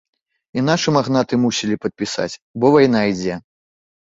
[0.59, 3.35] І нашыя магнаты мусілі падпісаць, бо вайна ідзе.